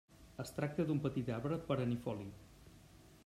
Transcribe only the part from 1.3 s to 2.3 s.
arbre perennifoli.